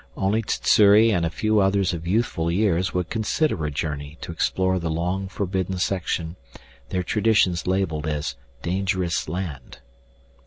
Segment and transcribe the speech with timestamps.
[0.17, 4.79] Only Sssuri and a few others of youthful years would consider a journey to explore
[4.79, 6.37] the long forbidden section
[6.89, 9.77] their traditions labeled as dangerous land.